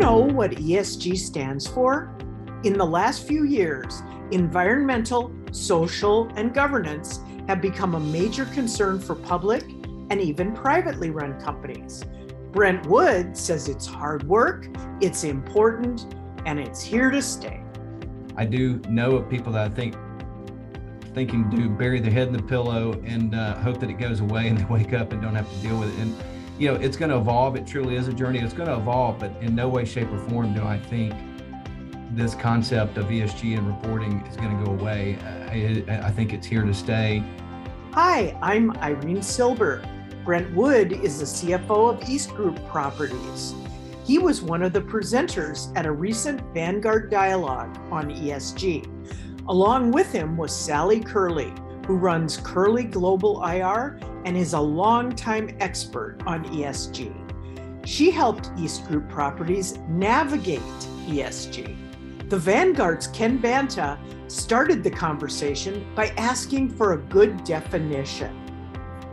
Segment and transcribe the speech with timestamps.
[0.00, 2.16] know what ESG stands for?
[2.64, 9.14] In the last few years, environmental, social, and governance have become a major concern for
[9.14, 9.62] public
[10.08, 12.02] and even privately run companies.
[12.50, 14.68] Brent Wood says it's hard work,
[15.02, 16.06] it's important,
[16.46, 17.62] and it's here to stay.
[18.36, 19.94] I do know of people that I think
[21.14, 24.48] thinking to bury their head in the pillow and uh, hope that it goes away
[24.48, 26.02] and they wake up and don't have to deal with it.
[26.02, 26.16] And
[26.60, 27.56] you know, it's going to evolve.
[27.56, 28.38] It truly is a journey.
[28.38, 31.14] It's going to evolve, but in no way, shape, or form do I think
[32.10, 35.16] this concept of ESG and reporting is going to go away.
[35.88, 37.24] I, I think it's here to stay.
[37.92, 39.82] Hi, I'm Irene Silber.
[40.22, 43.54] Brent Wood is the CFO of East Group Properties.
[44.04, 48.86] He was one of the presenters at a recent Vanguard dialogue on ESG.
[49.48, 51.54] Along with him was Sally Curley,
[51.90, 57.12] who runs Curley Global IR and is a longtime expert on ESG.
[57.84, 60.60] She helped East Group Properties navigate
[61.08, 61.76] ESG.
[62.30, 68.38] The Vanguard's Ken Banta started the conversation by asking for a good definition.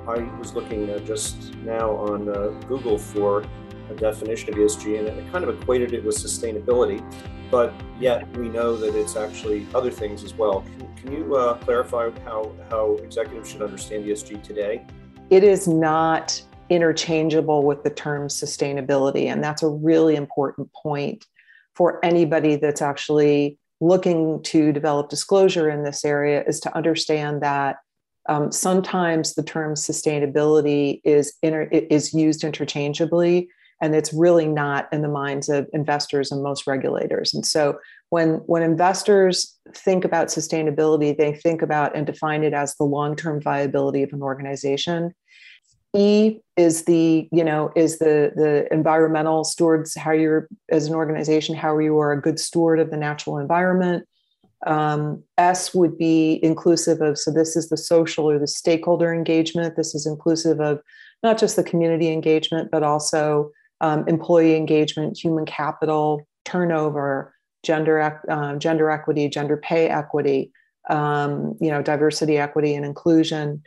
[0.08, 3.44] I was looking uh, just now on uh, Google for
[3.90, 7.02] a definition of ESG, and it kind of equated it with sustainability,
[7.50, 10.62] but yet we know that it's actually other things as well.
[10.62, 14.86] Can, can you uh, clarify how, how executives should understand ESG today?
[15.30, 21.26] It is not interchangeable with the term sustainability, and that's a really important point
[21.76, 27.78] for anybody that's actually looking to develop disclosure in this area is to understand that
[28.28, 33.48] um, sometimes the term sustainability is inter- is used interchangeably,
[33.82, 37.34] and it's really not in the minds of investors and most regulators.
[37.34, 42.76] And so, when when investors think about sustainability, they think about and define it as
[42.76, 45.14] the long term viability of an organization.
[45.96, 51.56] E is the you know is the the environmental stewards how you're as an organization
[51.56, 54.06] how you are a good steward of the natural environment
[54.66, 59.76] um, S would be inclusive of, so this is the social or the stakeholder engagement.
[59.76, 60.82] This is inclusive of
[61.22, 63.52] not just the community engagement, but also
[63.82, 67.34] um, employee engagement, human capital, turnover,
[67.64, 70.52] gender, uh, gender equity, gender pay equity,
[70.90, 73.62] um, you know, diversity, equity, and inclusion.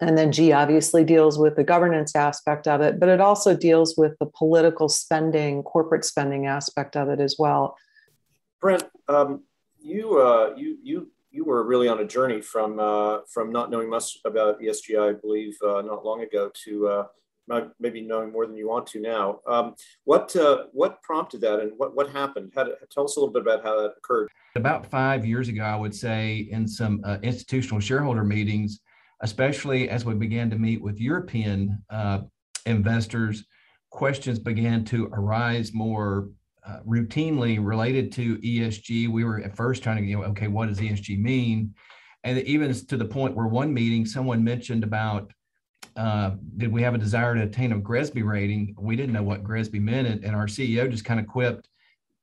[0.00, 3.96] And then G obviously deals with the governance aspect of it, but it also deals
[3.96, 7.76] with the political spending, corporate spending aspect of it as well.
[8.60, 9.44] Brent, um,
[9.80, 13.88] you uh, you you you were really on a journey from uh, from not knowing
[13.88, 17.06] much about ESG, I believe, uh, not long ago, to uh,
[17.78, 19.40] maybe knowing more than you want to now.
[19.46, 22.52] Um, what uh, what prompted that, and what what happened?
[22.54, 24.28] How to, tell us a little bit about how that occurred.
[24.56, 28.80] About five years ago, I would say, in some uh, institutional shareholder meetings,
[29.20, 31.82] especially as we began to meet with European
[32.66, 33.44] investors,
[33.90, 36.30] questions began to arise more
[36.66, 39.08] uh, routinely related to ESG.
[39.08, 41.74] We were at first trying to, you know, okay, what does ESG mean?
[42.24, 45.32] And even to the point where one meeting someone mentioned about
[45.96, 48.74] uh, did we have a desire to attain a GRESB rating?
[48.78, 51.68] We didn't know what GRESB meant, and, our CEO just kind of quipped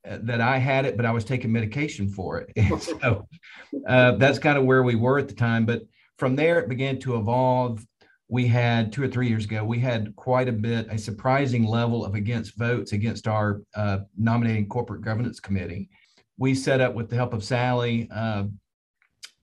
[0.10, 2.52] uh, that I had it, but I was taking medication for it.
[3.02, 3.28] So
[3.88, 5.66] uh, that's kind of where we were at the time.
[5.66, 5.84] But
[6.18, 7.86] from there, it began to evolve
[8.30, 12.06] we had two or three years ago, we had quite a bit, a surprising level
[12.06, 15.90] of against votes against our uh, nominating corporate governance committee.
[16.38, 18.44] We set up, with the help of Sally, uh,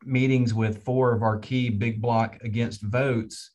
[0.04, 3.50] meetings with four of our key big block against votes,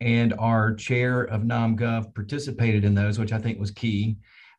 [0.00, 4.16] and our chair of NomGov participated in those, which I think was key.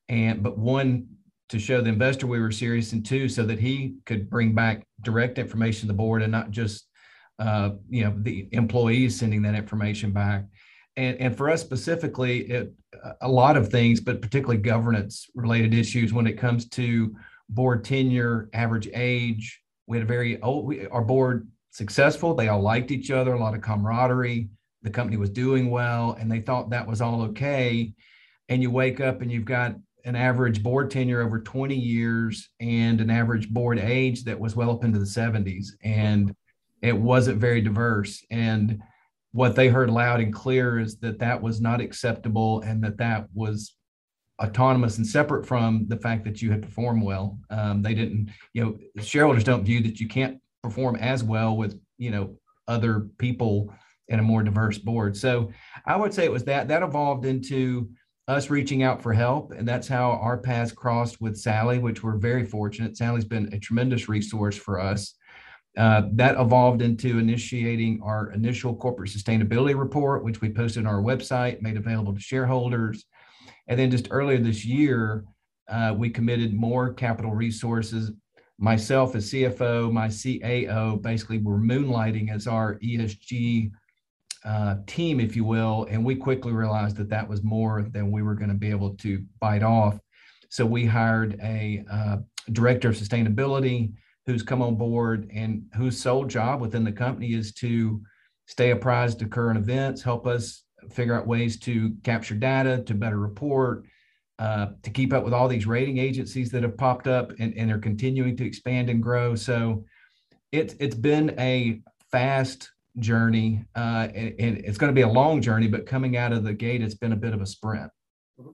[0.09, 1.07] And but one
[1.49, 4.83] to show the investor we were serious, and two so that he could bring back
[5.01, 6.87] direct information to the board and not just
[7.39, 10.45] uh, you know the employees sending that information back.
[10.95, 12.73] And, and for us specifically it,
[13.21, 17.15] a lot of things but particularly governance related issues when it comes to
[17.49, 19.61] board tenure average age.
[19.85, 22.33] We had a very old we, our board successful.
[22.33, 24.49] They all liked each other a lot of camaraderie
[24.87, 27.93] the company was doing well and they thought that was all okay.
[28.47, 29.75] And you wake up and you've got
[30.05, 34.71] an average board tenure over 20 years and an average board age that was well
[34.71, 36.33] up into the 70s and
[36.81, 38.23] it wasn't very diverse.
[38.31, 38.81] And
[39.33, 43.27] what they heard loud and clear is that that was not acceptable and that that
[43.33, 43.75] was
[44.41, 47.37] autonomous and separate from the fact that you had performed well.
[47.49, 51.77] Um, they didn't you know shareholders don't view that you can't perform as well with
[51.97, 52.37] you know
[52.69, 53.73] other people
[54.09, 55.49] in a more diverse board so
[55.85, 57.89] i would say it was that that evolved into
[58.27, 62.17] us reaching out for help and that's how our paths crossed with sally which we're
[62.17, 65.15] very fortunate sally's been a tremendous resource for us
[65.77, 71.03] uh, that evolved into initiating our initial corporate sustainability report, which we posted on our
[71.03, 73.05] website, made available to shareholders.
[73.67, 75.23] And then just earlier this year,
[75.69, 78.11] uh, we committed more capital resources.
[78.57, 83.69] Myself as CFO, my CAO, basically we're moonlighting as our ESG
[84.45, 88.21] uh, team, if you will, and we quickly realized that that was more than we
[88.21, 89.99] were going to be able to bite off.
[90.49, 92.17] So we hired a uh,
[92.51, 93.93] director of sustainability
[94.25, 98.01] who's come on board and whose sole job within the company is to
[98.45, 103.19] stay apprised of current events, help us figure out ways to capture data, to better
[103.19, 103.85] report,
[104.39, 107.71] uh, to keep up with all these rating agencies that have popped up and, and
[107.71, 109.35] are continuing to expand and grow.
[109.35, 109.83] So
[110.51, 111.81] it's it's been a
[112.11, 115.67] fast journey, uh, and, and, it's going to be a long journey.
[115.67, 117.91] But coming out of the gate, it's been a bit of a sprint.
[118.39, 118.51] Mm-hmm.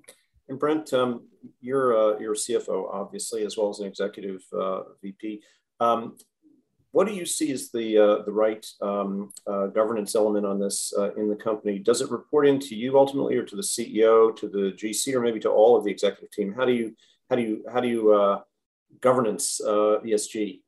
[0.49, 1.27] And Brent, um,
[1.61, 5.41] you're uh, you're CFO, obviously, as well as an executive uh, VP.
[5.79, 6.17] Um,
[6.91, 10.93] what do you see as the uh, the right um, uh, governance element on this
[10.97, 11.79] uh, in the company?
[11.79, 15.39] Does it report into you ultimately, or to the CEO, to the GC, or maybe
[15.39, 16.53] to all of the executive team?
[16.53, 16.95] How do you
[17.29, 18.41] how do you how do you uh,
[19.01, 20.61] governance ESG?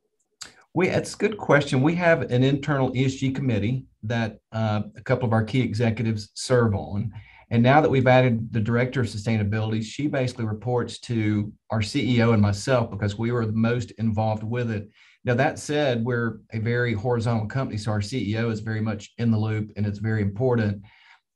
[0.76, 1.80] We it's a good question.
[1.80, 6.74] We have an internal ESG committee that uh, a couple of our key executives serve
[6.74, 7.14] on.
[7.50, 12.34] And now that we've added the director of sustainability, she basically reports to our CEO
[12.34, 14.90] and myself because we were the most involved with it.
[15.24, 19.30] Now, that said, we're a very horizontal company, so our CEO is very much in
[19.30, 20.82] the loop and it's very important.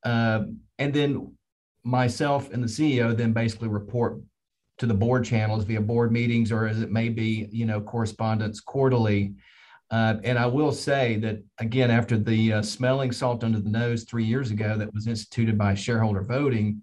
[0.04, 0.42] Uh,
[0.78, 1.34] and then
[1.82, 4.20] myself and the CEO then basically report
[4.80, 8.60] to the board channels via board meetings or as it may be, you know, correspondence
[8.60, 9.34] quarterly.
[9.90, 14.04] Uh, and I will say that again, after the uh, smelling salt under the nose
[14.04, 16.80] three years ago that was instituted by shareholder voting,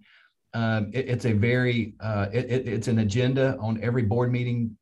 [0.53, 4.77] um, it, it's a very uh, it, it's an agenda on every board meeting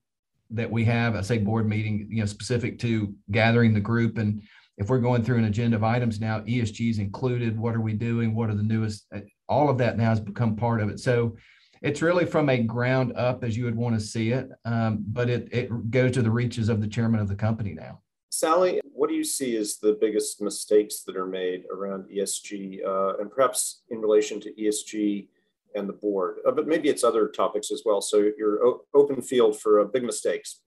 [0.50, 1.16] that we have.
[1.16, 4.18] I say board meeting, you know, specific to gathering the group.
[4.18, 4.42] And
[4.78, 7.58] if we're going through an agenda of items now, ESG is included.
[7.58, 8.36] What are we doing?
[8.36, 9.06] What are the newest?
[9.16, 11.00] Uh, all of that now has become part of it.
[11.00, 11.38] So
[11.82, 15.30] it's really from a ground up as you would want to see it, um, but
[15.30, 18.02] it, it goes to the reaches of the chairman of the company now.
[18.30, 23.18] Sally, what do you see as the biggest mistakes that are made around ESG uh,
[23.20, 25.28] and perhaps in relation to ESG
[25.74, 26.38] and the board?
[26.46, 28.02] Uh, but maybe it's other topics as well.
[28.02, 30.60] So you're o- open field for uh, big mistakes.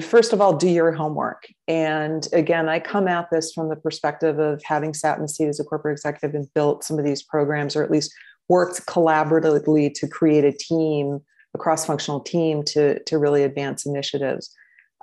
[0.00, 1.46] First of all, do your homework.
[1.68, 5.48] And again, I come at this from the perspective of having sat in the seat
[5.48, 8.12] as a corporate executive and built some of these programs, or at least
[8.48, 11.20] worked collaboratively to create a team,
[11.54, 14.54] a cross-functional team to, to really advance initiatives.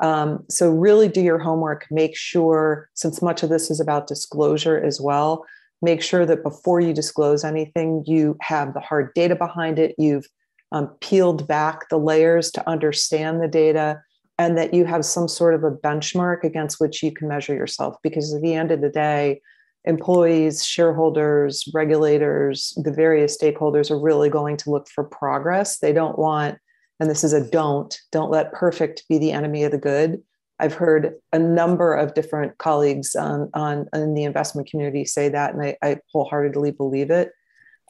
[0.02, 1.86] Um, so, really do your homework.
[1.92, 5.46] Make sure, since much of this is about disclosure as well,
[5.82, 9.96] make sure that before you disclose anything, you have the hard data behind it.
[9.98, 10.26] You've
[10.72, 14.02] um, peeled back the layers to understand the data,
[14.38, 17.96] and that you have some sort of a benchmark against which you can measure yourself.
[18.02, 19.42] Because at the end of the day,
[19.86, 25.80] employees, shareholders, regulators, the various stakeholders are really going to look for progress.
[25.80, 26.58] They don't want
[27.00, 30.22] and this is a don't don't let perfect be the enemy of the good
[30.60, 35.54] i've heard a number of different colleagues on, on in the investment community say that
[35.54, 37.31] and i, I wholeheartedly believe it.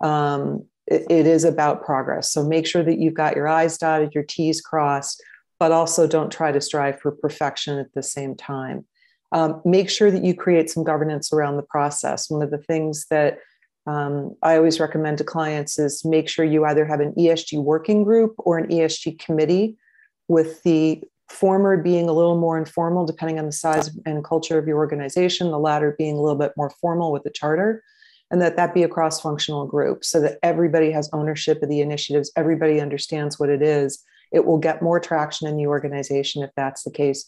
[0.02, 4.14] Um, it it is about progress so make sure that you've got your i's dotted
[4.14, 5.22] your t's crossed
[5.60, 8.86] but also don't try to strive for perfection at the same time
[9.32, 13.06] um, make sure that you create some governance around the process one of the things
[13.10, 13.40] that
[13.88, 18.04] um, I always recommend to clients is make sure you either have an ESG working
[18.04, 19.78] group or an ESG committee,
[20.28, 24.68] with the former being a little more informal, depending on the size and culture of
[24.68, 27.84] your organization, the latter being a little bit more formal with the charter,
[28.32, 31.82] and that that be a cross functional group so that everybody has ownership of the
[31.82, 34.04] initiatives, everybody understands what it is.
[34.32, 37.26] It will get more traction in the organization if that's the case.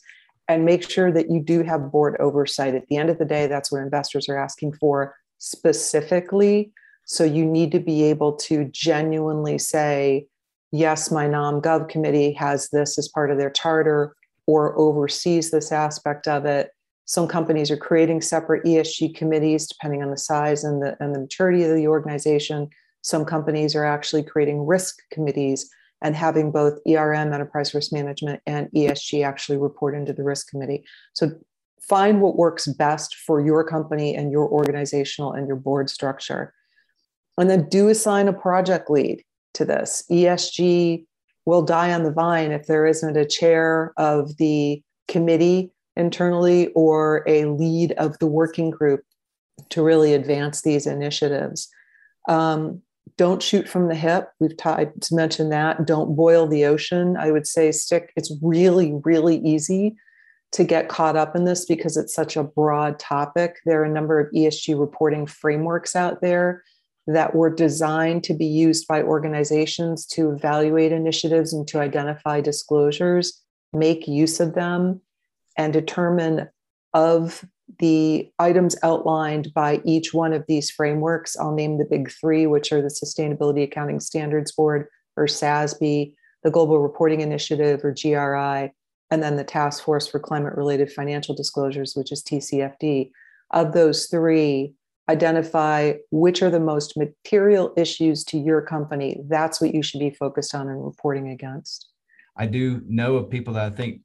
[0.48, 2.76] And make sure that you do have board oversight.
[2.76, 6.72] At the end of the day, that's what investors are asking for specifically.
[7.06, 10.28] So you need to be able to genuinely say,
[10.72, 14.16] yes, my nom gov committee has this as part of their charter
[14.48, 16.72] or oversees this aspect of it.
[17.06, 21.20] Some companies are creating separate ESG committees depending on the size and the, and the
[21.20, 22.70] maturity of the organization.
[23.02, 25.70] Some companies are actually creating risk committees
[26.02, 30.84] and having both ERM, enterprise risk management, and ESG actually report into the risk committee.
[31.14, 31.32] So
[31.82, 36.54] find what works best for your company and your organizational and your board structure.
[37.38, 39.24] And then do assign a project lead
[39.56, 40.04] to this.
[40.12, 41.06] ESG
[41.46, 47.24] will die on the vine if there isn't a chair of the committee internally or
[47.28, 49.02] a lead of the working group
[49.70, 51.70] to really advance these initiatives.
[52.30, 52.82] Um,
[53.18, 54.30] don't shoot from the hip.
[54.40, 55.86] We've tried to mention that.
[55.86, 57.18] Don't boil the ocean.
[57.18, 58.12] I would say stick.
[58.16, 59.96] It's really, really easy
[60.52, 63.58] to get caught up in this because it's such a broad topic.
[63.66, 66.64] There are a number of ESG reporting frameworks out there.
[67.08, 73.42] that were designed to be used by organizations to evaluate initiatives and to identify disclosures,
[73.74, 75.02] make use of them,
[75.58, 76.48] and determine
[76.94, 77.44] of
[77.80, 81.38] the items outlined by each one of these frameworks.
[81.38, 84.88] I'll name the big three, which are the Sustainability Accounting Standards Board
[85.18, 86.14] or SASB,
[86.44, 88.74] the Global Reporting Initiative or GRI,
[89.12, 93.12] and then the Task Force for Climate Related Financial Disclosures, which is TCFD.
[93.52, 94.74] Of those three,
[95.10, 99.18] identify which are the most material issues to your company.
[99.28, 101.90] That's what you should be focused on and reporting against.
[102.38, 104.02] I do know of people that I think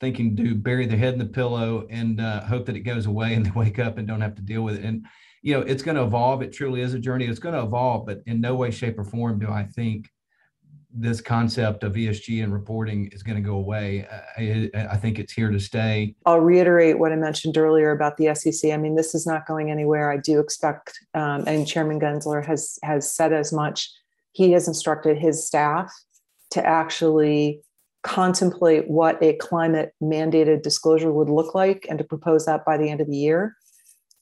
[0.00, 3.34] thinking to bury their head in the pillow and uh, hope that it goes away
[3.34, 4.84] and they wake up and don't have to deal with it.
[4.84, 5.06] And
[5.42, 6.42] you know, it's going to evolve.
[6.42, 7.26] It truly is a journey.
[7.26, 10.08] It's going to evolve, but in no way, shape, or form do I think
[10.98, 14.06] this concept of ESG and reporting is going to go away.
[14.36, 16.14] I, I, think it's here to stay.
[16.24, 18.72] I'll reiterate what I mentioned earlier about the SEC.
[18.72, 20.10] I mean, this is not going anywhere.
[20.10, 23.90] I do expect, um, and Chairman Gensler has has said as much.
[24.32, 25.92] He has instructed his staff
[26.52, 27.60] to actually
[28.02, 32.88] contemplate what a climate mandated disclosure would look like and to propose that by the
[32.88, 33.56] end of the year.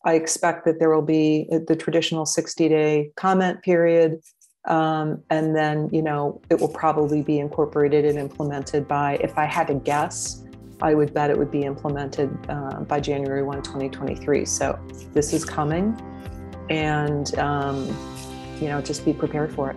[0.07, 4.21] I expect that there will be the traditional 60 day comment period
[4.67, 9.45] um, and then, you know, it will probably be incorporated and implemented by, if I
[9.45, 10.43] had to guess,
[10.81, 14.45] I would bet it would be implemented uh, by January 1, 2023.
[14.45, 14.79] So
[15.13, 15.97] this is coming
[16.71, 17.87] and, um,
[18.61, 19.77] you know, just be prepared for it.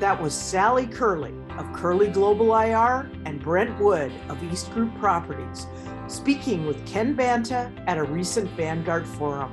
[0.00, 5.66] That was Sally Curley of Curley Global IR and Brent Wood of East Group Properties
[6.08, 9.52] speaking with Ken Banta at a recent Vanguard forum.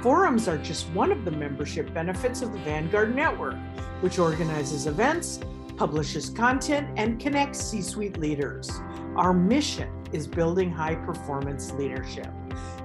[0.00, 3.56] Forums are just one of the membership benefits of the Vanguard Network,
[4.00, 5.40] which organizes events,
[5.76, 8.70] publishes content, and connects C suite leaders.
[9.16, 12.28] Our mission is building high performance leadership.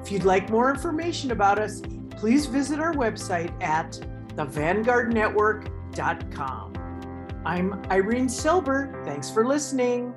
[0.01, 3.99] If you'd like more information about us, please visit our website at
[4.35, 6.76] thevanguardnetwork.com.
[7.47, 9.01] I'm Irene Silber.
[9.05, 10.13] Thanks for listening.